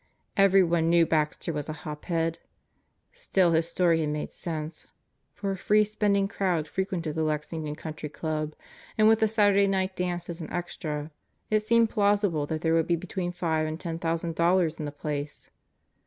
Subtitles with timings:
[0.35, 2.39] Everyone knew Baxter was a hop head....
[3.13, 4.87] Still his story had made sense;
[5.35, 8.55] for a free spending crowd frequented the Lexington Country Club,
[8.97, 11.11] and with the Saturday Night Dance as an extra,
[11.51, 14.91] it seemed plausible that there would be between five and ten thousand dollars in the
[14.91, 15.51] place.